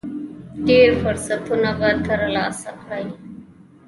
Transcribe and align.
ډېر 0.67 0.89
فرصتونه 1.01 1.69
به 1.79 1.89
ترلاسه 2.07 2.71
کړئ. 2.81 3.05